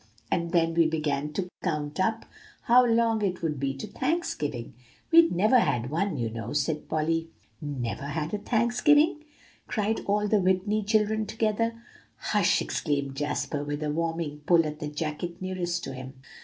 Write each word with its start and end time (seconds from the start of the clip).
"And 0.31 0.49
then 0.51 0.73
we 0.73 0.87
began 0.87 1.31
to 1.33 1.47
count 1.63 1.99
up 1.99 2.25
how 2.63 2.83
long 2.83 3.21
it 3.23 3.43
would 3.43 3.59
be 3.59 3.75
to 3.75 3.85
Thanksgiving. 3.85 4.73
We'd 5.11 5.31
never 5.31 5.59
had 5.59 5.91
one, 5.91 6.17
you 6.17 6.31
know," 6.31 6.53
said 6.53 6.89
Polly. 6.89 7.27
"Never 7.61 8.05
had 8.05 8.33
a 8.33 8.39
Thanksgiving!" 8.39 9.23
cried 9.67 9.99
all 10.07 10.27
the 10.27 10.39
Whitney 10.41 10.81
children 10.81 11.27
together. 11.27 11.79
"Hush!" 12.15 12.63
exclaimed 12.63 13.15
Jasper, 13.15 13.63
with 13.63 13.83
a 13.83 13.91
warning 13.91 14.39
pull 14.47 14.65
at 14.65 14.79
the 14.79 14.87
jacket 14.87 15.39
nearest 15.39 15.83
to 15.83 15.93
him. 15.93 16.15